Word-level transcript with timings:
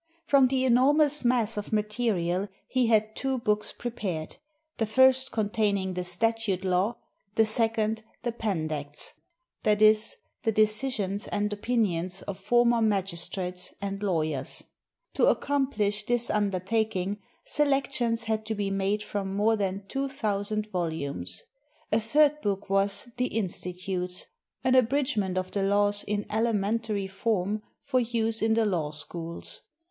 From 0.25 0.47
the 0.47 0.65
enormous 0.65 1.23
mass 1.23 1.57
of 1.57 1.71
material 1.71 2.47
he 2.67 2.87
had 2.87 3.15
two 3.15 3.37
books 3.37 3.71
prepared, 3.71 4.37
the 4.77 4.87
first 4.87 5.31
containing 5.31 5.93
the 5.93 6.03
"Stat 6.03 6.47
ute 6.47 6.65
Law," 6.65 6.97
the 7.35 7.45
second, 7.45 8.01
"The 8.23 8.31
Pandects," 8.31 9.11
that 9.61 9.79
is, 9.79 10.15
the 10.41 10.51
decisions 10.51 11.27
and 11.27 11.53
opinions 11.53 12.23
of 12.23 12.39
former 12.39 12.81
magistrates 12.81 13.75
and 13.79 14.01
lawyers. 14.01 14.63
To 15.13 15.25
accom 15.25 15.71
pHsh 15.71 16.07
this 16.07 16.31
undertaking, 16.31 17.19
selections 17.45 18.23
had 18.23 18.43
to 18.47 18.55
be 18.55 18.71
made 18.71 19.03
from 19.03 19.31
more 19.35 19.55
than 19.55 19.85
two 19.87 20.09
thousand 20.09 20.65
volumes. 20.71 21.43
A 21.91 21.99
third 21.99 22.41
book 22.41 22.71
was 22.71 23.07
"The 23.17 23.29
Insti 23.29 23.79
tutes," 23.79 24.25
an 24.63 24.73
abridgment 24.73 25.37
of 25.37 25.51
the 25.51 25.61
laws 25.61 26.03
in 26.03 26.25
elementary 26.31 27.05
form 27.05 27.61
for 27.83 27.99
use 27.99 28.41
in 28.41 28.55
the 28.55 28.65
law 28.65 28.89
schools. 28.89 29.61